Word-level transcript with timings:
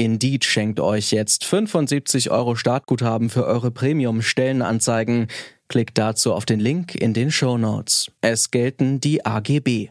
Indeed 0.00 0.46
schenkt 0.46 0.80
euch 0.80 1.10
jetzt 1.10 1.44
75 1.44 2.30
Euro 2.30 2.56
Startguthaben 2.56 3.28
für 3.28 3.44
eure 3.44 3.70
Premium-Stellenanzeigen. 3.70 5.26
Klickt 5.68 5.98
dazu 5.98 6.32
auf 6.32 6.46
den 6.46 6.58
Link 6.58 6.94
in 6.94 7.12
den 7.12 7.30
Show 7.30 7.58
Notes. 7.58 8.10
Es 8.22 8.50
gelten 8.50 9.00
die 9.00 9.26
AGB. 9.26 9.90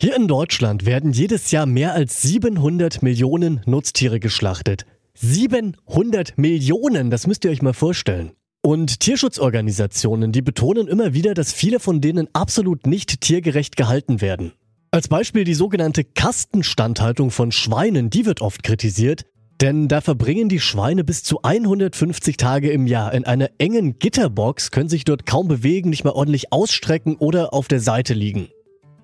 Hier 0.00 0.16
in 0.16 0.26
Deutschland 0.26 0.86
werden 0.86 1.12
jedes 1.12 1.50
Jahr 1.50 1.66
mehr 1.66 1.92
als 1.92 2.22
700 2.22 3.02
Millionen 3.02 3.60
Nutztiere 3.66 4.20
geschlachtet. 4.20 4.86
700 5.12 6.38
Millionen, 6.38 7.10
das 7.10 7.26
müsst 7.26 7.44
ihr 7.44 7.50
euch 7.50 7.60
mal 7.60 7.74
vorstellen. 7.74 8.32
Und 8.62 9.00
Tierschutzorganisationen, 9.00 10.32
die 10.32 10.40
betonen 10.40 10.88
immer 10.88 11.12
wieder, 11.12 11.34
dass 11.34 11.52
viele 11.52 11.78
von 11.78 12.00
denen 12.00 12.26
absolut 12.32 12.86
nicht 12.86 13.20
tiergerecht 13.20 13.76
gehalten 13.76 14.22
werden. 14.22 14.52
Als 14.94 15.08
Beispiel 15.08 15.44
die 15.44 15.54
sogenannte 15.54 16.04
Kastenstandhaltung 16.04 17.30
von 17.30 17.50
Schweinen, 17.50 18.10
die 18.10 18.26
wird 18.26 18.42
oft 18.42 18.62
kritisiert, 18.62 19.24
denn 19.62 19.88
da 19.88 20.02
verbringen 20.02 20.50
die 20.50 20.60
Schweine 20.60 21.02
bis 21.02 21.24
zu 21.24 21.40
150 21.40 22.36
Tage 22.36 22.70
im 22.70 22.86
Jahr 22.86 23.14
in 23.14 23.24
einer 23.24 23.48
engen 23.56 23.98
Gitterbox, 23.98 24.70
können 24.70 24.90
sich 24.90 25.04
dort 25.04 25.24
kaum 25.24 25.48
bewegen, 25.48 25.88
nicht 25.88 26.04
mal 26.04 26.10
ordentlich 26.10 26.52
ausstrecken 26.52 27.16
oder 27.16 27.54
auf 27.54 27.68
der 27.68 27.80
Seite 27.80 28.12
liegen. 28.12 28.48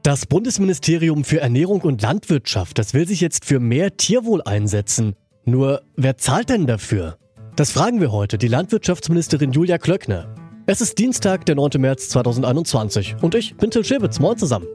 Das 0.02 0.26
Bundesministerium 0.26 1.24
für 1.24 1.40
Ernährung 1.40 1.80
und 1.80 2.02
Landwirtschaft, 2.02 2.76
das 2.76 2.92
will 2.92 3.08
sich 3.08 3.22
jetzt 3.22 3.46
für 3.46 3.58
mehr 3.58 3.96
Tierwohl 3.96 4.42
einsetzen. 4.42 5.14
Nur, 5.46 5.80
wer 5.96 6.18
zahlt 6.18 6.50
denn 6.50 6.66
dafür? 6.66 7.16
Das 7.56 7.70
fragen 7.70 8.02
wir 8.02 8.12
heute 8.12 8.36
die 8.36 8.48
Landwirtschaftsministerin 8.48 9.52
Julia 9.52 9.78
Klöckner. 9.78 10.34
Es 10.66 10.82
ist 10.82 10.98
Dienstag, 10.98 11.46
der 11.46 11.54
9. 11.54 11.80
März 11.80 12.10
2021 12.10 13.16
und 13.22 13.34
ich 13.34 13.56
bin 13.56 13.70
Till 13.70 13.86
Schäbitz. 13.86 14.20
Moin 14.20 14.36
zusammen. 14.36 14.66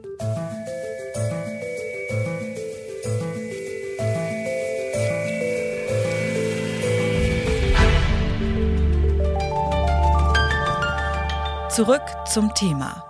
Zurück 11.74 12.02
zum 12.32 12.54
Thema. 12.54 13.02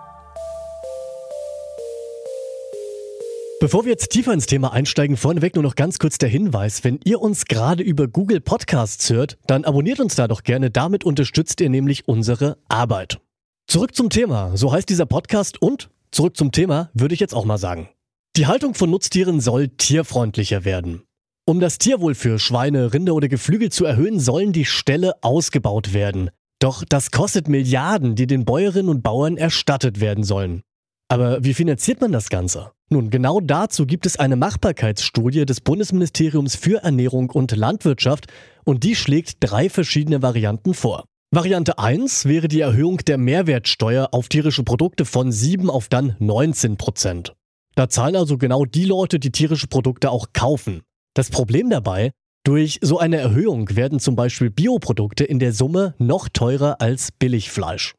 Bevor 3.61 3.85
wir 3.85 3.91
jetzt 3.91 4.09
tiefer 4.09 4.33
ins 4.33 4.47
Thema 4.47 4.73
einsteigen, 4.73 5.19
vorneweg 5.19 5.55
nur 5.55 5.63
noch 5.63 5.75
ganz 5.75 5.99
kurz 5.99 6.17
der 6.17 6.31
Hinweis. 6.31 6.83
Wenn 6.83 6.99
ihr 7.05 7.21
uns 7.21 7.45
gerade 7.45 7.83
über 7.83 8.09
Google 8.09 8.41
Podcasts 8.41 9.11
hört, 9.11 9.37
dann 9.47 9.67
abonniert 9.67 10.01
uns 10.01 10.15
da 10.15 10.29
doch 10.29 10.45
gerne. 10.45 10.71
Damit 10.71 11.05
unterstützt 11.05 11.61
ihr 11.61 11.69
nämlich 11.69 12.09
unsere 12.09 12.57
Arbeit. 12.67 13.21
Zurück 13.67 13.95
zum 13.95 14.09
Thema. 14.09 14.57
So 14.57 14.73
heißt 14.73 14.89
dieser 14.89 15.05
Podcast 15.05 15.61
und 15.61 15.91
zurück 16.11 16.35
zum 16.35 16.51
Thema 16.51 16.89
würde 16.95 17.13
ich 17.13 17.21
jetzt 17.21 17.35
auch 17.35 17.45
mal 17.45 17.59
sagen. 17.59 17.91
Die 18.35 18.47
Haltung 18.47 18.73
von 18.73 18.89
Nutztieren 18.89 19.43
soll 19.43 19.69
tierfreundlicher 19.69 20.65
werden. 20.65 21.03
Um 21.45 21.61
das 21.61 21.77
Tierwohl 21.77 22.15
für 22.15 22.39
Schweine, 22.39 22.95
Rinder 22.95 23.15
oder 23.15 23.29
Geflügel 23.29 23.71
zu 23.71 23.85
erhöhen, 23.85 24.21
sollen 24.21 24.55
die 24.55 24.65
Ställe 24.65 25.23
ausgebaut 25.23 25.93
werden. 25.93 26.31
Doch 26.65 26.83
das 26.83 27.11
kostet 27.11 27.47
Milliarden, 27.47 28.15
die 28.15 28.27
den 28.27 28.47
Bäuerinnen 28.47 28.89
und 28.89 29.03
Bauern 29.03 29.37
erstattet 29.37 30.01
werden 30.01 30.25
sollen. 30.25 30.63
Aber 31.09 31.45
wie 31.45 31.53
finanziert 31.53 32.01
man 32.01 32.11
das 32.11 32.31
Ganze? 32.31 32.73
Nun, 32.89 33.11
genau 33.11 33.41
dazu 33.41 33.85
gibt 33.85 34.07
es 34.07 34.17
eine 34.17 34.37
Machbarkeitsstudie 34.37 35.45
des 35.45 35.61
Bundesministeriums 35.61 36.57
für 36.57 36.83
Ernährung 36.83 37.29
und 37.29 37.55
Landwirtschaft 37.55 38.33
und 38.65 38.83
die 38.83 38.97
schlägt 38.97 39.37
drei 39.41 39.69
verschiedene 39.69 40.23
Varianten 40.23 40.73
vor. 40.73 41.05
Variante 41.31 41.79
1 41.79 42.25
wäre 42.25 42.49
die 42.49 42.61
Erhöhung 42.61 42.97
der 42.97 43.19
Mehrwertsteuer 43.19 44.09
auf 44.13 44.31
tierische 44.31 44.63
Produkte 44.63 45.05
von 45.05 45.33
7 45.33 45.69
auf 45.69 45.91
dann 45.91 46.17
19 46.19 46.79
Prozent. 46.79 47.35
Da 47.75 47.91
zahlen 47.91 48.17
also 48.17 48.39
genau 48.39 48.65
die 48.65 48.87
Leute, 48.87 49.19
die 49.19 49.33
tierische 49.33 49.67
Produkte 49.67 50.11
auch 50.11 50.29
kaufen. 50.33 50.81
Das 51.13 51.29
Problem 51.29 51.69
dabei, 51.69 52.13
durch 52.45 52.79
so 52.83 52.99
eine 52.99 53.17
Erhöhung 53.17 53.75
werden 53.75 53.99
zum 53.99 54.17
Beispiel 54.17 54.51
Bioprodukte 54.51 55.25
in 55.25 55.39
der 55.39 55.53
Summe 55.53 55.95
noch 55.99 56.29
teurer 56.29 56.81
als 56.81 57.11
Billigfleisch. 57.11 57.95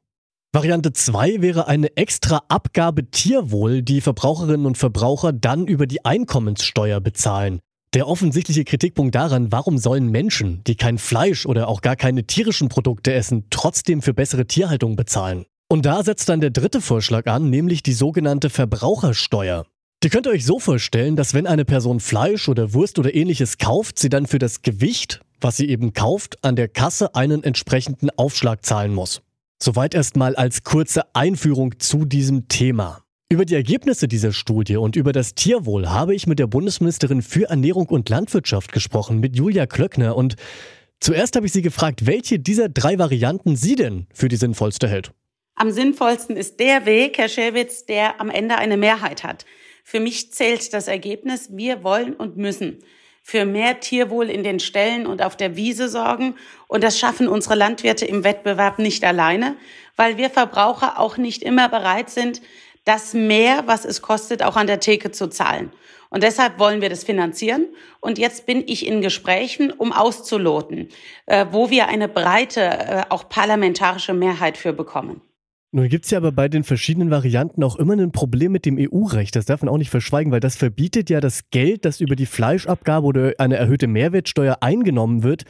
Variante 0.53 0.93
2 0.93 1.41
wäre 1.41 1.67
eine 1.67 1.97
extra 1.97 2.43
Abgabe 2.47 3.11
Tierwohl, 3.11 3.81
die 3.81 3.99
Verbraucherinnen 3.99 4.65
und 4.65 4.77
Verbraucher 4.77 5.33
dann 5.33 5.67
über 5.67 5.85
die 5.85 6.05
Einkommenssteuer 6.05 7.01
bezahlen. 7.01 7.59
Der 7.93 8.07
offensichtliche 8.07 8.63
Kritikpunkt 8.63 9.15
daran, 9.15 9.51
warum 9.51 9.77
sollen 9.77 10.09
Menschen, 10.09 10.63
die 10.65 10.75
kein 10.75 10.97
Fleisch 10.97 11.45
oder 11.45 11.67
auch 11.67 11.81
gar 11.81 11.95
keine 11.95 12.25
tierischen 12.25 12.69
Produkte 12.69 13.13
essen, 13.13 13.47
trotzdem 13.49 14.01
für 14.01 14.13
bessere 14.13 14.45
Tierhaltung 14.45 14.95
bezahlen? 14.95 15.45
Und 15.67 15.85
da 15.85 16.03
setzt 16.03 16.29
dann 16.29 16.39
der 16.39 16.51
dritte 16.51 16.79
Vorschlag 16.79 17.25
an, 17.25 17.49
nämlich 17.49 17.83
die 17.83 17.93
sogenannte 17.93 18.49
Verbrauchersteuer. 18.49 19.65
Die 20.03 20.09
könnt 20.09 20.27
ihr 20.27 20.31
euch 20.31 20.45
so 20.45 20.59
vorstellen, 20.59 21.15
dass 21.15 21.33
wenn 21.33 21.47
eine 21.47 21.65
Person 21.65 21.99
Fleisch 21.99 22.47
oder 22.47 22.73
Wurst 22.73 22.99
oder 22.99 23.15
ähnliches 23.15 23.57
kauft, 23.57 23.97
sie 23.97 24.09
dann 24.09 24.27
für 24.27 24.39
das 24.39 24.61
Gewicht, 24.61 25.21
was 25.41 25.57
sie 25.57 25.69
eben 25.69 25.93
kauft, 25.93 26.43
an 26.43 26.55
der 26.55 26.67
Kasse 26.67 27.15
einen 27.15 27.43
entsprechenden 27.43 28.09
Aufschlag 28.11 28.65
zahlen 28.65 28.93
muss. 28.93 29.21
Soweit 29.61 29.95
erstmal 29.95 30.35
als 30.35 30.63
kurze 30.63 31.03
Einführung 31.15 31.79
zu 31.79 32.05
diesem 32.05 32.47
Thema. 32.47 33.01
Über 33.29 33.45
die 33.45 33.55
Ergebnisse 33.55 34.07
dieser 34.07 34.31
Studie 34.31 34.77
und 34.77 34.95
über 34.95 35.11
das 35.11 35.33
Tierwohl 35.33 35.89
habe 35.89 36.13
ich 36.13 36.27
mit 36.27 36.37
der 36.37 36.45
Bundesministerin 36.45 37.23
für 37.23 37.49
Ernährung 37.49 37.87
und 37.87 38.07
Landwirtschaft 38.07 38.71
gesprochen, 38.71 39.19
mit 39.19 39.35
Julia 39.35 39.65
Klöckner. 39.65 40.15
Und 40.15 40.35
zuerst 40.99 41.35
habe 41.35 41.47
ich 41.47 41.51
sie 41.51 41.63
gefragt, 41.63 42.05
welche 42.05 42.37
dieser 42.37 42.69
drei 42.69 42.99
Varianten 42.99 43.55
sie 43.55 43.75
denn 43.75 44.05
für 44.13 44.27
die 44.27 44.35
sinnvollste 44.35 44.87
hält. 44.87 45.11
Am 45.55 45.71
sinnvollsten 45.71 46.37
ist 46.37 46.59
der 46.59 46.85
Weg, 46.85 47.17
Herr 47.17 47.29
Schewitz, 47.29 47.85
der 47.85 48.21
am 48.21 48.29
Ende 48.29 48.57
eine 48.57 48.77
Mehrheit 48.77 49.23
hat. 49.23 49.45
Für 49.87 49.99
mich 49.99 50.33
zählt 50.33 50.73
das 50.73 50.87
Ergebnis, 50.87 51.49
wir 51.51 51.83
wollen 51.83 52.15
und 52.15 52.37
müssen 52.37 52.79
für 53.21 53.45
mehr 53.45 53.79
Tierwohl 53.79 54.31
in 54.31 54.43
den 54.43 54.59
Ställen 54.59 55.05
und 55.05 55.21
auf 55.21 55.37
der 55.37 55.55
Wiese 55.55 55.89
sorgen. 55.89 56.35
Und 56.67 56.83
das 56.83 56.97
schaffen 56.97 57.27
unsere 57.27 57.53
Landwirte 57.53 58.05
im 58.05 58.23
Wettbewerb 58.23 58.79
nicht 58.79 59.03
alleine, 59.03 59.55
weil 59.95 60.17
wir 60.17 60.31
Verbraucher 60.31 60.99
auch 60.99 61.17
nicht 61.17 61.43
immer 61.43 61.69
bereit 61.69 62.09
sind, 62.09 62.41
das 62.83 63.13
mehr, 63.13 63.67
was 63.67 63.85
es 63.85 64.01
kostet, 64.01 64.41
auch 64.41 64.55
an 64.55 64.65
der 64.65 64.79
Theke 64.79 65.11
zu 65.11 65.27
zahlen. 65.27 65.71
Und 66.09 66.23
deshalb 66.23 66.57
wollen 66.57 66.81
wir 66.81 66.89
das 66.89 67.03
finanzieren. 67.03 67.67
Und 67.99 68.17
jetzt 68.17 68.47
bin 68.47 68.63
ich 68.67 68.87
in 68.87 69.01
Gesprächen, 69.01 69.71
um 69.71 69.91
auszuloten, 69.91 70.89
äh, 71.27 71.45
wo 71.51 71.69
wir 71.69 71.87
eine 71.87 72.07
breite, 72.07 72.61
äh, 72.61 73.03
auch 73.09 73.29
parlamentarische 73.29 74.15
Mehrheit 74.15 74.57
für 74.57 74.73
bekommen. 74.73 75.21
Nun 75.75 75.89
gibt 75.89 76.05
es 76.05 76.11
ja 76.11 76.19
aber 76.19 76.31
bei 76.31 76.47
den 76.47 76.63
verschiedenen 76.63 77.11
Varianten 77.11 77.61
auch 77.61 77.75
immer 77.75 77.97
ein 77.97 78.13
Problem 78.13 78.53
mit 78.53 78.65
dem 78.65 78.77
EU-Recht. 78.79 79.35
Das 79.35 79.43
darf 79.43 79.61
man 79.61 79.67
auch 79.67 79.77
nicht 79.77 79.89
verschweigen, 79.89 80.31
weil 80.31 80.39
das 80.39 80.55
verbietet 80.55 81.09
ja 81.09 81.19
das 81.19 81.49
Geld, 81.49 81.83
das 81.83 81.99
über 81.99 82.15
die 82.15 82.25
Fleischabgabe 82.25 83.05
oder 83.05 83.33
eine 83.39 83.57
erhöhte 83.57 83.87
Mehrwertsteuer 83.87 84.59
eingenommen 84.61 85.23
wird, 85.23 85.43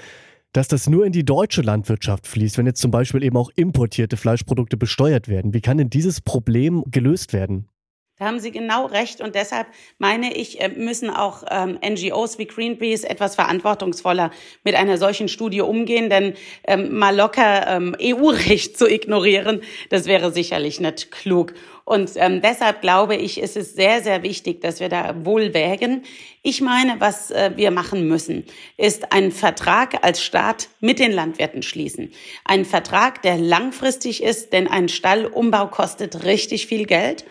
dass 0.52 0.68
das 0.68 0.90
nur 0.90 1.06
in 1.06 1.12
die 1.12 1.25
deutsche 1.25 1.62
Landwirtschaft 1.62 2.25
fließt, 2.25 2.58
wenn 2.58 2.66
jetzt 2.66 2.81
zum 2.81 2.90
Beispiel 2.90 3.22
eben 3.22 3.38
auch 3.38 3.52
importierte 3.56 4.18
Fleischprodukte 4.18 4.78
besteuert 4.78 5.28
werden. 5.28 5.53
Wie 5.53 5.62
kann 5.62 5.78
denn 5.78 5.91
dieses 5.91 6.22
Problem 6.22 6.84
gelöst 6.88 7.31
werden? 7.31 7.68
Da 8.17 8.27
haben 8.27 8.39
Sie 8.39 8.51
genau 8.51 8.85
recht 8.85 9.19
und 9.19 9.35
deshalb 9.35 9.67
meine 9.97 10.33
ich, 10.33 10.61
äh, 10.61 10.69
müssen 10.69 11.09
auch 11.09 11.43
ähm, 11.51 11.77
NGOs 11.85 12.37
wie 12.37 12.45
Greenpeace 12.45 13.03
etwas 13.03 13.35
verantwortungsvoller 13.35 14.31
mit 14.63 14.75
einer 14.75 14.97
solchen 14.97 15.27
Studie 15.27 15.59
umgehen, 15.59 16.09
denn 16.09 16.33
ähm, 16.65 16.97
mal 16.97 17.13
locker 17.13 17.67
ähm, 17.67 17.93
EU-Recht 18.01 18.77
zu 18.77 18.89
ignorieren, 18.89 19.59
das 19.89 20.06
wäre 20.06 20.31
sicherlich 20.31 20.79
nicht 20.79 21.12
klug. 21.12 21.56
Und 21.83 22.12
ähm, 22.15 22.41
deshalb 22.41 22.79
glaube 22.79 23.17
ich, 23.17 23.38
ist 23.38 23.57
es 23.57 23.73
sehr, 23.73 24.01
sehr 24.01 24.23
wichtig, 24.23 24.61
dass 24.61 24.79
wir 24.79 24.88
da 24.88 25.25
wohl 25.25 25.53
wägen. 25.53 26.03
Ich 26.41 26.61
meine, 26.61 26.95
was 27.00 27.31
äh, 27.31 27.51
wir 27.57 27.71
machen 27.71 28.07
müssen, 28.07 28.45
ist 28.77 29.11
einen 29.11 29.33
Vertrag 29.33 30.06
als 30.06 30.23
Staat 30.23 30.69
mit 30.79 31.00
den 31.00 31.11
Landwirten 31.11 31.63
schließen. 31.63 32.13
Ein 32.45 32.63
Vertrag, 32.63 33.21
der 33.23 33.38
langfristig 33.38 34.23
ist, 34.23 34.53
denn 34.53 34.69
ein 34.69 34.88
Stallumbau 34.88 35.68
kostet 35.68 36.23
richtig 36.23 36.68
viel 36.68 36.85
Geld 36.85 37.25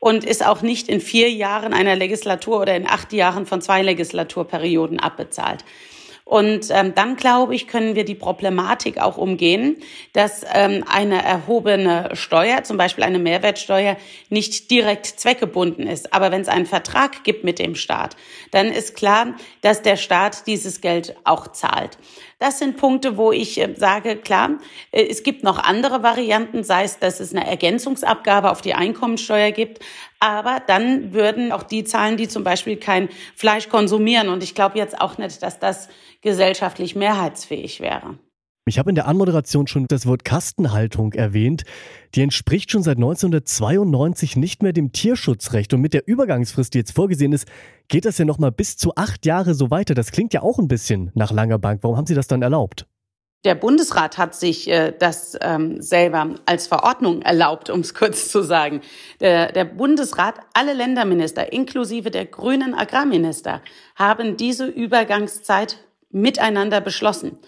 und 0.00 0.24
ist 0.24 0.44
auch 0.44 0.62
nicht 0.62 0.88
in 0.88 1.00
vier 1.00 1.30
Jahren 1.30 1.72
einer 1.72 1.94
Legislatur 1.94 2.62
oder 2.62 2.74
in 2.74 2.88
acht 2.88 3.12
Jahren 3.12 3.46
von 3.46 3.60
zwei 3.60 3.82
Legislaturperioden 3.82 4.98
abbezahlt. 4.98 5.64
Und 6.30 6.68
ähm, 6.70 6.94
dann, 6.94 7.16
glaube 7.16 7.56
ich, 7.56 7.66
können 7.66 7.96
wir 7.96 8.04
die 8.04 8.14
Problematik 8.14 8.98
auch 8.98 9.16
umgehen, 9.16 9.78
dass 10.12 10.44
ähm, 10.54 10.84
eine 10.88 11.24
erhobene 11.24 12.10
Steuer, 12.12 12.62
zum 12.62 12.76
Beispiel 12.76 13.02
eine 13.02 13.18
Mehrwertsteuer, 13.18 13.96
nicht 14.28 14.70
direkt 14.70 15.06
zweckgebunden 15.06 15.88
ist. 15.88 16.14
Aber 16.14 16.30
wenn 16.30 16.42
es 16.42 16.46
einen 16.46 16.66
Vertrag 16.66 17.24
gibt 17.24 17.42
mit 17.42 17.58
dem 17.58 17.74
Staat, 17.74 18.14
dann 18.52 18.68
ist 18.68 18.94
klar, 18.94 19.34
dass 19.62 19.82
der 19.82 19.96
Staat 19.96 20.46
dieses 20.46 20.80
Geld 20.80 21.16
auch 21.24 21.48
zahlt. 21.48 21.98
Das 22.38 22.60
sind 22.60 22.76
Punkte, 22.76 23.16
wo 23.16 23.32
ich 23.32 23.60
äh, 23.60 23.74
sage, 23.76 24.14
klar, 24.14 24.58
äh, 24.92 25.04
es 25.04 25.24
gibt 25.24 25.42
noch 25.42 25.58
andere 25.58 26.04
Varianten, 26.04 26.62
sei 26.62 26.84
es, 26.84 27.00
dass 27.00 27.18
es 27.18 27.34
eine 27.34 27.44
Ergänzungsabgabe 27.44 28.52
auf 28.52 28.62
die 28.62 28.74
Einkommensteuer 28.74 29.50
gibt. 29.50 29.80
Aber 30.20 30.62
dann 30.66 31.14
würden 31.14 31.50
auch 31.50 31.62
die 31.62 31.82
zahlen, 31.82 32.18
die 32.18 32.28
zum 32.28 32.44
Beispiel 32.44 32.76
kein 32.76 33.08
Fleisch 33.34 33.68
konsumieren. 33.70 34.28
Und 34.28 34.42
ich 34.42 34.54
glaube 34.54 34.78
jetzt 34.78 35.00
auch 35.00 35.16
nicht, 35.16 35.42
dass 35.42 35.58
das 35.58 35.88
gesellschaftlich 36.20 36.94
mehrheitsfähig 36.94 37.80
wäre. 37.80 38.18
Ich 38.66 38.78
habe 38.78 38.90
in 38.90 38.94
der 38.94 39.08
Anmoderation 39.08 39.66
schon 39.66 39.86
das 39.88 40.06
Wort 40.06 40.24
Kastenhaltung 40.24 41.14
erwähnt. 41.14 41.64
Die 42.14 42.20
entspricht 42.20 42.70
schon 42.70 42.82
seit 42.82 42.98
1992 42.98 44.36
nicht 44.36 44.62
mehr 44.62 44.74
dem 44.74 44.92
Tierschutzrecht. 44.92 45.72
Und 45.72 45.80
mit 45.80 45.94
der 45.94 46.06
Übergangsfrist, 46.06 46.74
die 46.74 46.78
jetzt 46.78 46.92
vorgesehen 46.92 47.32
ist, 47.32 47.48
geht 47.88 48.04
das 48.04 48.18
ja 48.18 48.26
nochmal 48.26 48.52
bis 48.52 48.76
zu 48.76 48.94
acht 48.96 49.24
Jahre 49.24 49.54
so 49.54 49.70
weiter. 49.70 49.94
Das 49.94 50.12
klingt 50.12 50.34
ja 50.34 50.42
auch 50.42 50.58
ein 50.58 50.68
bisschen 50.68 51.10
nach 51.14 51.32
langer 51.32 51.58
Bank. 51.58 51.82
Warum 51.82 51.96
haben 51.96 52.06
Sie 52.06 52.14
das 52.14 52.28
dann 52.28 52.42
erlaubt? 52.42 52.86
Der 53.44 53.54
Bundesrat 53.54 54.18
hat 54.18 54.34
sich 54.34 54.68
äh, 54.68 54.92
das 54.98 55.36
ähm, 55.40 55.80
selber 55.80 56.34
als 56.44 56.66
Verordnung 56.66 57.22
erlaubt, 57.22 57.70
um 57.70 57.80
es 57.80 57.94
kurz 57.94 58.28
zu 58.30 58.42
sagen. 58.42 58.82
Der, 59.20 59.50
der 59.52 59.64
Bundesrat, 59.64 60.34
alle 60.52 60.74
Länderminister, 60.74 61.52
inklusive 61.52 62.10
der 62.10 62.26
grünen 62.26 62.74
Agrarminister, 62.74 63.62
haben 63.96 64.36
diese 64.36 64.66
Übergangszeit 64.66 65.78
miteinander 66.10 66.82
beschlossen. 66.82 67.38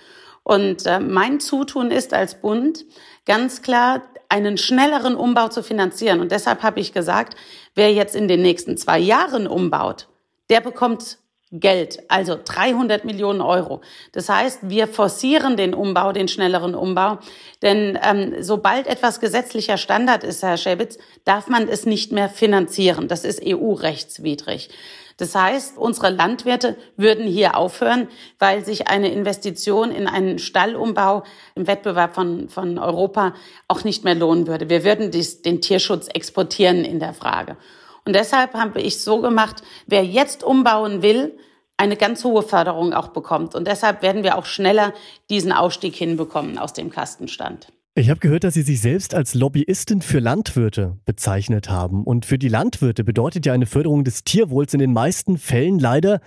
Und 0.44 0.86
äh, 0.86 0.98
mein 0.98 1.40
Zutun 1.40 1.90
ist 1.90 2.14
als 2.14 2.40
Bund 2.40 2.86
ganz 3.26 3.60
klar, 3.60 4.02
einen 4.30 4.56
schnelleren 4.56 5.14
Umbau 5.14 5.48
zu 5.48 5.62
finanzieren. 5.62 6.20
Und 6.20 6.32
deshalb 6.32 6.62
habe 6.62 6.80
ich 6.80 6.94
gesagt, 6.94 7.36
wer 7.74 7.92
jetzt 7.92 8.16
in 8.16 8.28
den 8.28 8.40
nächsten 8.40 8.78
zwei 8.78 8.98
Jahren 8.98 9.46
umbaut, 9.46 10.08
der 10.48 10.62
bekommt 10.62 11.18
Geld, 11.52 12.02
also 12.08 12.38
300 12.42 13.04
Millionen 13.04 13.42
Euro. 13.42 13.82
Das 14.12 14.30
heißt, 14.30 14.60
wir 14.62 14.88
forcieren 14.88 15.56
den 15.58 15.74
Umbau, 15.74 16.12
den 16.12 16.28
schnelleren 16.28 16.74
Umbau, 16.74 17.18
denn 17.60 17.98
ähm, 18.02 18.36
sobald 18.40 18.86
etwas 18.86 19.20
gesetzlicher 19.20 19.76
Standard 19.76 20.24
ist, 20.24 20.42
Herr 20.42 20.56
Schäbitz, 20.56 20.98
darf 21.24 21.48
man 21.48 21.68
es 21.68 21.84
nicht 21.84 22.10
mehr 22.10 22.30
finanzieren. 22.30 23.06
Das 23.06 23.24
ist 23.24 23.42
EU-rechtswidrig. 23.44 24.70
Das 25.18 25.34
heißt, 25.34 25.76
unsere 25.76 26.08
Landwirte 26.08 26.76
würden 26.96 27.26
hier 27.26 27.56
aufhören, 27.56 28.08
weil 28.38 28.64
sich 28.64 28.88
eine 28.88 29.12
Investition 29.12 29.90
in 29.90 30.06
einen 30.06 30.38
Stallumbau 30.38 31.22
im 31.54 31.66
Wettbewerb 31.66 32.14
von, 32.14 32.48
von 32.48 32.78
Europa 32.78 33.34
auch 33.68 33.84
nicht 33.84 34.04
mehr 34.04 34.14
lohnen 34.14 34.46
würde. 34.46 34.70
Wir 34.70 34.84
würden 34.84 35.10
dies, 35.10 35.42
den 35.42 35.60
Tierschutz 35.60 36.08
exportieren 36.08 36.84
in 36.84 36.98
der 36.98 37.12
Frage. 37.12 37.56
Und 38.04 38.14
deshalb 38.14 38.54
habe 38.54 38.80
ich 38.80 39.00
so 39.00 39.20
gemacht, 39.20 39.62
wer 39.86 40.04
jetzt 40.04 40.42
umbauen 40.42 41.02
will, 41.02 41.38
eine 41.76 41.96
ganz 41.96 42.24
hohe 42.24 42.42
Förderung 42.42 42.92
auch 42.92 43.08
bekommt. 43.08 43.54
Und 43.54 43.66
deshalb 43.66 44.02
werden 44.02 44.22
wir 44.22 44.36
auch 44.36 44.46
schneller 44.46 44.92
diesen 45.30 45.52
Ausstieg 45.52 45.94
hinbekommen 45.94 46.58
aus 46.58 46.72
dem 46.72 46.90
Kastenstand. 46.90 47.72
Ich 47.94 48.08
habe 48.08 48.20
gehört, 48.20 48.44
dass 48.44 48.54
Sie 48.54 48.62
sich 48.62 48.80
selbst 48.80 49.14
als 49.14 49.34
Lobbyistin 49.34 50.00
für 50.00 50.18
Landwirte 50.18 50.96
bezeichnet 51.04 51.68
haben. 51.68 52.04
Und 52.04 52.24
für 52.24 52.38
die 52.38 52.48
Landwirte 52.48 53.04
bedeutet 53.04 53.44
ja 53.44 53.52
eine 53.52 53.66
Förderung 53.66 54.02
des 54.02 54.24
Tierwohls 54.24 54.72
in 54.72 54.80
den 54.80 54.92
meisten 54.92 55.36
Fällen 55.36 55.78
leider 55.78 56.20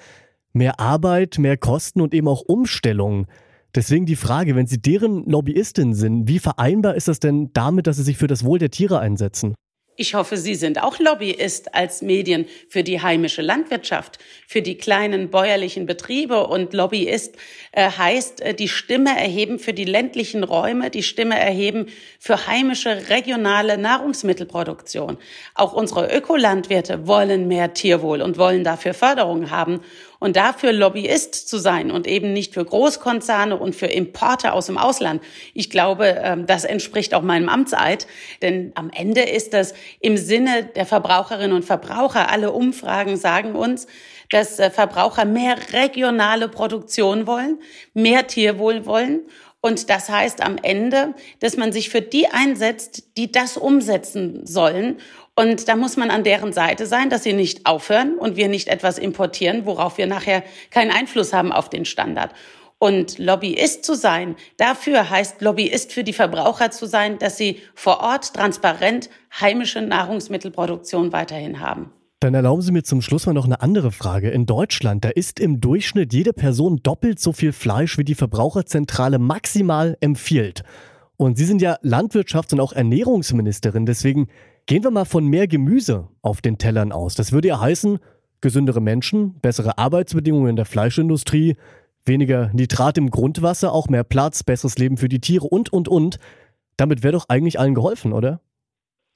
mehr 0.54 0.80
Arbeit, 0.80 1.38
mehr 1.40 1.58
Kosten 1.58 2.02
und 2.02 2.14
eben 2.14 2.28
auch 2.28 2.42
Umstellung. 2.42 3.26
Deswegen 3.74 4.06
die 4.06 4.16
Frage, 4.16 4.56
wenn 4.56 4.68
Sie 4.68 4.80
deren 4.80 5.26
Lobbyistin 5.26 5.94
sind, 5.94 6.28
wie 6.28 6.40
vereinbar 6.40 6.96
ist 6.96 7.08
das 7.08 7.20
denn 7.20 7.50
damit, 7.54 7.88
dass 7.88 7.98
Sie 7.98 8.04
sich 8.04 8.18
für 8.18 8.28
das 8.28 8.46
Wohl 8.46 8.60
der 8.60 8.70
Tiere 8.70 9.00
einsetzen? 9.00 9.56
Ich 9.98 10.14
hoffe, 10.14 10.36
Sie 10.36 10.56
sind 10.56 10.84
auch 10.84 11.00
Lobbyist 11.00 11.74
als 11.74 12.02
Medien 12.02 12.48
für 12.68 12.84
die 12.84 13.02
heimische 13.02 13.42
Landwirtschaft, 13.42 14.20
für 14.46 14.62
die 14.62 14.78
kleinen 14.78 15.30
bäuerlichen 15.30 15.86
Betriebe. 15.86 16.48
Und 16.48 16.74
Lobbyist 16.74 17.38
äh, 17.72 17.90
heißt, 17.90 18.42
äh, 18.42 18.54
die 18.54 18.68
Stimme 18.68 19.18
erheben 19.18 19.58
für 19.58 19.72
die 19.72 19.86
ländlichen 19.86 20.44
Räume, 20.44 20.90
die 20.90 21.04
Stimme 21.04 21.40
erheben 21.40 21.86
für 22.20 22.46
heimische 22.46 23.10
regionale 23.10 23.78
Nahrungsmittelproduktion. 23.78 25.18
Auch 25.54 25.72
unsere 25.72 26.14
Ökolandwirte 26.14 27.08
wollen 27.08 27.48
mehr 27.48 27.74
Tierwohl 27.74 28.22
und 28.22 28.38
wollen 28.38 28.66
dafür 28.66 28.94
Förderung 28.94 29.50
haben. 29.50 29.80
Und 30.26 30.38
dafür 30.38 30.74
Lobbyist 30.74 31.48
zu 31.48 31.60
sein 31.60 31.92
und 31.92 32.08
eben 32.08 32.34
nicht 32.34 32.56
für 32.56 32.66
Großkonzerne 32.66 33.58
und 33.58 33.76
für 33.76 33.86
Importe 33.86 34.54
aus 34.54 34.66
dem 34.66 34.80
Ausland. 34.80 35.22
Ich 35.54 35.70
glaube, 35.70 36.20
ähm, 36.20 36.48
das 36.48 36.66
entspricht 36.66 37.14
auch 37.14 37.22
meinem 37.22 37.48
Amtseid. 37.48 38.08
Denn 38.42 38.72
am 38.74 38.90
Ende 38.90 39.22
ist 39.22 39.54
das 39.54 39.76
im 40.00 40.18
Sinne 40.18 40.64
der 40.64 40.88
Verbraucherinnen 40.88 41.56
und 41.56 41.64
Verbraucher. 41.64 42.32
Alle 42.32 42.54
Umfragen 42.54 43.18
sagen 43.18 43.54
uns, 43.54 43.86
dass 44.32 44.58
äh, 44.58 44.72
Verbraucher 44.72 45.26
mehr 45.26 45.58
regionale 45.74 46.50
Produktion 46.50 47.28
wollen, 47.28 47.60
mehr 47.94 48.26
Tierwohl 48.26 48.88
wollen 48.88 49.28
und 49.66 49.90
das 49.90 50.10
heißt 50.10 50.44
am 50.44 50.60
Ende, 50.62 51.16
dass 51.40 51.58
man 51.58 51.72
sich 51.72 51.90
für 51.90 52.02
die 52.02 52.28
einsetzt, 52.28 53.18
die 53.18 53.32
das 53.32 53.58
umsetzen 53.58 54.46
sollen. 54.46 54.98
Und 55.34 55.68
da 55.68 55.76
muss 55.76 55.98
man 55.98 56.12
an 56.12 56.24
deren 56.24 56.54
Seite 56.54 56.86
sein, 56.86 57.10
dass 57.10 57.24
sie 57.24 57.34
nicht 57.34 57.66
aufhören 57.66 58.20
und 58.20 58.36
wir 58.36 58.48
nicht 58.48 58.68
etwas 58.68 59.00
importieren, 59.00 59.66
worauf 59.66 59.98
wir 59.98 60.06
nachher 60.06 60.44
keinen 60.70 60.92
Einfluss 60.92 61.34
haben 61.34 61.52
auf 61.52 61.68
den 61.68 61.86
Standard. 61.86 62.30
Und 62.78 63.18
Lobbyist 63.18 63.84
zu 63.84 63.96
sein, 63.96 64.36
dafür 64.58 65.10
heißt 65.10 65.42
Lobbyist 65.42 65.92
für 65.92 66.04
die 66.04 66.14
Verbraucher 66.14 66.70
zu 66.70 66.86
sein, 66.86 67.18
dass 67.18 67.36
sie 67.36 67.60
vor 67.74 68.02
Ort 68.02 68.36
transparent 68.36 69.10
heimische 69.42 69.82
Nahrungsmittelproduktion 69.82 71.12
weiterhin 71.12 71.60
haben. 71.60 71.92
Dann 72.20 72.34
erlauben 72.34 72.62
Sie 72.62 72.72
mir 72.72 72.84
zum 72.84 73.02
Schluss 73.02 73.26
mal 73.26 73.34
noch 73.34 73.46
eine 73.46 73.62
andere 73.62 73.92
Frage. 73.92 74.30
In 74.30 74.46
Deutschland, 74.46 75.04
da 75.04 75.10
isst 75.10 75.40
im 75.40 75.60
Durchschnitt 75.60 76.14
jede 76.14 76.34
Person 76.34 76.80
doppelt 76.82 77.20
so 77.20 77.34
viel 77.34 77.52
Fleisch, 77.52 77.98
wie 77.98 78.06
die 78.06 78.16
Verbraucherzentrale 78.16 79.20
maximal 79.20 79.98
empfiehlt. 80.00 80.64
Und 81.18 81.38
Sie 81.38 81.46
sind 81.46 81.62
ja 81.62 81.76
Landwirtschafts- 81.84 82.54
und 82.54 82.60
auch 82.60 82.74
Ernährungsministerin, 82.74 83.86
deswegen 83.86 84.28
gehen 84.66 84.84
wir 84.84 84.92
mal 84.92 85.06
von 85.06 85.26
mehr 85.28 85.48
Gemüse 85.48 86.08
auf 86.22 86.42
den 86.42 86.58
Tellern 86.58 86.92
aus. 86.92 87.16
Das 87.16 87.32
würde 87.32 87.50
ja 87.50 87.60
heißen, 87.60 88.00
gesündere 88.42 88.82
Menschen, 88.82 89.40
bessere 89.40 89.78
Arbeitsbedingungen 89.78 90.50
in 90.50 90.56
der 90.56 90.66
Fleischindustrie, 90.66 91.56
weniger 92.06 92.52
Nitrat 92.54 92.98
im 92.98 93.10
Grundwasser, 93.10 93.72
auch 93.72 93.88
mehr 93.88 94.04
Platz, 94.04 94.44
besseres 94.44 94.78
Leben 94.78 94.98
für 94.98 95.10
die 95.10 95.20
Tiere 95.20 95.48
und, 95.48 95.72
und, 95.72 95.88
und. 95.88 96.20
Damit 96.78 97.04
wäre 97.04 97.14
doch 97.14 97.30
eigentlich 97.30 97.60
allen 97.60 97.76
geholfen, 97.76 98.14
oder? 98.14 98.42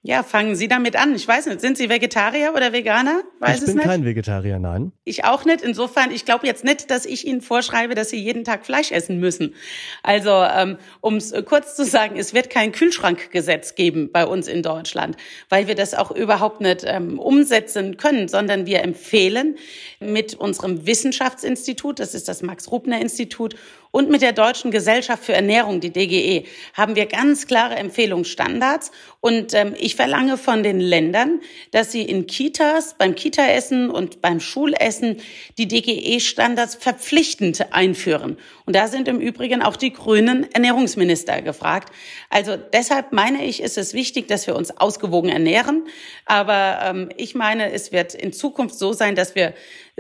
Ja, 0.02 0.24
fangen 0.24 0.56
Sie 0.56 0.70
damit 0.70 0.96
an. 0.96 1.14
Ich 1.14 1.28
weiß 1.28 1.48
nicht, 1.48 1.60
sind 1.60 1.78
Sie 1.78 1.90
Vegetarier 1.90 2.54
oder 2.56 2.72
Veganer? 2.72 3.22
Weiß 3.40 3.60
ich 3.60 3.66
bin 3.66 3.80
kein 3.80 4.06
Vegetarier, 4.06 4.58
nein. 4.58 4.94
Ich 5.04 5.26
auch 5.26 5.44
nicht. 5.44 5.62
Insofern, 5.62 6.12
ich 6.12 6.24
glaube 6.24 6.48
jetzt 6.48 6.64
nicht, 6.64 6.90
dass 6.90 7.06
ich 7.06 7.28
Ihnen 7.28 7.42
vorschreibe, 7.42 7.96
dass 7.96 8.10
Sie 8.10 8.18
jeden 8.18 8.46
Tag 8.46 8.66
Fleisch 8.66 8.94
essen 8.94 9.20
müssen. 9.20 9.56
Also, 10.02 10.30
ähm, 10.30 10.78
um 11.02 11.18
es 11.18 11.34
kurz 11.44 11.76
zu 11.76 11.84
sagen, 11.84 12.16
es 12.18 12.34
wird 12.34 12.50
kein 12.50 12.72
Kühlschrankgesetz 12.72 13.76
geben 13.76 14.10
bei 14.10 14.26
uns 14.26 14.48
in 14.48 14.64
Deutschland, 14.64 15.18
weil 15.50 15.68
wir 15.68 15.76
das 15.76 15.94
auch 15.94 16.12
überhaupt 16.12 16.62
nicht 16.62 16.86
ähm, 16.88 17.20
umsetzen 17.20 17.98
können, 17.98 18.30
sondern 18.30 18.66
wir 18.66 18.84
empfehlen 18.84 19.58
mit 20.00 20.34
unserem 20.34 20.88
Wissenschaftsinstitut, 20.88 22.00
das 22.00 22.16
ist 22.16 22.30
das 22.30 22.42
Max-Rubner-Institut, 22.42 23.56
und 23.92 24.10
mit 24.10 24.22
der 24.22 24.34
Deutschen 24.34 24.70
Gesellschaft 24.70 25.24
für 25.24 25.34
Ernährung, 25.34 25.80
die 25.80 25.92
DGE, 25.92 26.46
haben 26.74 26.96
wir 26.96 27.08
ganz 27.08 27.48
klare 27.48 27.76
Empfehlungsstandards. 27.76 28.92
Und 29.20 29.54
ähm, 29.56 29.74
ich 29.78 29.96
verlange 29.96 30.38
von 30.38 30.62
den 30.62 30.80
Ländern, 30.80 31.42
dass 31.72 31.92
sie 31.92 32.04
in 32.04 32.28
Kitas, 32.28 32.96
beim 32.98 33.16
Kitaessen 33.16 33.90
und 33.90 34.22
beim 34.22 34.40
Schulessen 34.40 35.18
die 35.58 35.68
DGE-Standards 35.68 36.76
verpflichtend 36.76 37.74
einführen. 37.74 38.38
Und 38.66 38.76
da 38.76 38.88
sind 38.88 39.08
im 39.08 39.20
Übrigen 39.20 39.64
auch 39.64 39.76
die 39.76 39.92
grünen 39.92 40.50
Ernährungsminister 40.54 41.42
gefragt. 41.42 41.92
Also 42.30 42.58
deshalb 42.58 43.12
meine 43.12 43.44
ich, 43.44 43.62
ist 43.62 43.80
es 43.80 43.96
wichtig, 43.96 44.28
dass 44.28 44.46
wir 44.46 44.56
uns 44.56 44.70
ausgewogen 44.78 45.30
ernähren. 45.30 45.88
Aber 46.26 46.80
ähm, 46.84 47.10
ich 47.18 47.34
meine, 47.34 47.72
es 47.72 47.92
wird 47.92 48.14
in 48.14 48.32
Zukunft 48.34 48.76
so 48.76 48.94
sein, 48.94 49.16
dass 49.16 49.34
wir 49.34 49.56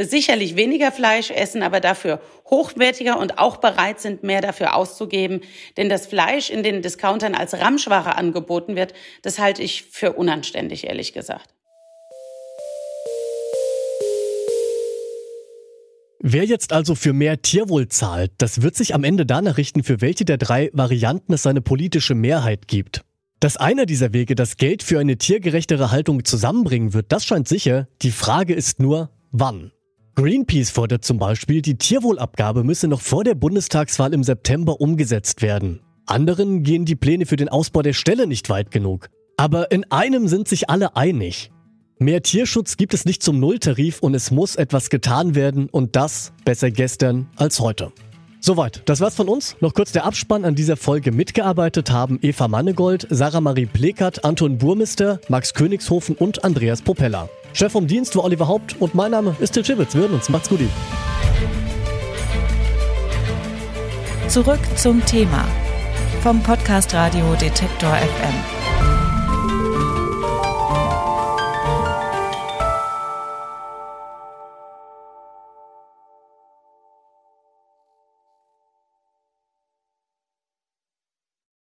sicherlich 0.05 0.55
weniger 0.55 0.91
Fleisch 0.91 1.31
essen, 1.31 1.61
aber 1.61 1.79
dafür 1.79 2.21
hochwertiger 2.49 3.19
und 3.19 3.37
auch 3.37 3.57
bereit 3.57 3.99
sind, 3.99 4.23
mehr 4.23 4.41
dafür 4.41 4.75
auszugeben. 4.75 5.41
Denn 5.77 5.89
das 5.89 6.07
Fleisch 6.07 6.49
in 6.49 6.63
den 6.63 6.81
Discountern 6.81 7.35
als 7.35 7.53
Ramschware 7.53 8.15
angeboten 8.15 8.75
wird, 8.75 8.93
das 9.21 9.39
halte 9.39 9.61
ich 9.61 9.83
für 9.83 10.13
unanständig, 10.13 10.87
ehrlich 10.87 11.13
gesagt. 11.13 11.49
Wer 16.21 16.43
jetzt 16.43 16.73
also 16.73 16.95
für 16.95 17.13
mehr 17.13 17.41
Tierwohl 17.41 17.87
zahlt, 17.87 18.31
das 18.39 18.61
wird 18.61 18.75
sich 18.75 18.93
am 18.93 19.05
Ende 19.05 19.25
danach 19.25 19.55
richten, 19.55 19.83
für 19.83 20.01
welche 20.01 20.25
der 20.25 20.37
drei 20.37 20.69
Varianten 20.73 21.31
es 21.31 21.43
seine 21.43 21.61
politische 21.61 22.13
Mehrheit 22.13 22.67
gibt. 22.67 23.05
Dass 23.39 23.55
einer 23.55 23.85
dieser 23.85 24.11
Wege 24.11 24.35
das 24.35 24.57
Geld 24.57 24.83
für 24.83 24.99
eine 24.99 25.17
tiergerechtere 25.17 25.91
Haltung 25.91 26.25
zusammenbringen 26.25 26.93
wird, 26.93 27.13
das 27.13 27.25
scheint 27.25 27.47
sicher. 27.47 27.87
Die 28.01 28.11
Frage 28.11 28.53
ist 28.53 28.81
nur, 28.81 29.11
wann. 29.31 29.71
Greenpeace 30.19 30.69
fordert 30.69 31.05
zum 31.05 31.17
Beispiel, 31.17 31.61
die 31.61 31.77
Tierwohlabgabe 31.77 32.65
müsse 32.65 32.89
noch 32.89 32.99
vor 32.99 33.23
der 33.23 33.35
Bundestagswahl 33.35 34.13
im 34.13 34.25
September 34.25 34.81
umgesetzt 34.81 35.41
werden. 35.41 35.79
Anderen 36.07 36.61
gehen 36.63 36.83
die 36.83 36.97
Pläne 36.97 37.25
für 37.25 37.37
den 37.37 37.47
Ausbau 37.47 37.83
der 37.83 37.93
Stelle 37.93 38.27
nicht 38.27 38.49
weit 38.49 38.69
genug. 38.69 39.07
Aber 39.37 39.71
in 39.71 39.89
einem 39.89 40.27
sind 40.27 40.49
sich 40.49 40.69
alle 40.69 40.97
einig. 40.97 41.51
Mehr 41.99 42.21
Tierschutz 42.21 42.75
gibt 42.75 42.93
es 42.93 43.05
nicht 43.05 43.23
zum 43.23 43.39
Nulltarif 43.39 43.99
und 44.01 44.13
es 44.13 44.29
muss 44.29 44.57
etwas 44.57 44.89
getan 44.89 45.35
werden 45.35 45.69
und 45.69 45.95
das 45.95 46.33
besser 46.43 46.69
gestern 46.69 47.29
als 47.37 47.61
heute. 47.61 47.93
Soweit, 48.41 48.81
das 48.87 48.99
war's 48.99 49.15
von 49.15 49.29
uns. 49.29 49.55
Noch 49.61 49.73
kurz 49.73 49.93
der 49.93 50.03
Abspann 50.03 50.43
an 50.43 50.53
dieser 50.53 50.75
Folge 50.75 51.13
mitgearbeitet 51.13 51.91
haben 51.91 52.19
Eva 52.21 52.49
Mannegold, 52.49 53.07
Sarah 53.09 53.39
Marie 53.39 53.67
Plekert, 53.67 54.25
Anton 54.25 54.57
Burmister, 54.57 55.21
Max 55.29 55.53
Königshofen 55.53 56.17
und 56.17 56.43
Andreas 56.43 56.81
Propeller. 56.81 57.29
Chef 57.53 57.71
vom 57.71 57.87
Dienst 57.87 58.15
war 58.15 58.23
Oliver 58.23 58.47
Haupt 58.47 58.75
und 58.79 58.95
mein 58.95 59.11
Name 59.11 59.35
ist 59.39 59.51
Till 59.51 59.65
Schibitz. 59.65 59.93
Wir 59.93 60.01
hören 60.01 60.13
uns. 60.13 60.29
Macht's 60.29 60.49
gut. 60.49 60.59
Zurück 64.27 64.59
zum 64.75 65.03
Thema 65.05 65.45
vom 66.21 66.41
Podcast 66.43 66.93
Radio 66.93 67.33
Detektor 67.35 67.95
FM. 67.95 68.58